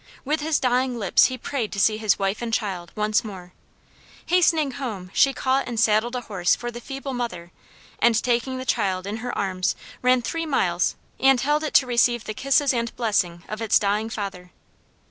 [0.25, 3.53] With his dying lips he prayed to see his wife and child once more;
[4.25, 7.51] hastening home, she caught and saddled a horse for the feeble mother,
[7.99, 12.23] and taking the child in her arms ran three miles and held it to receive
[12.23, 14.49] the kisses and blessing of its dying father.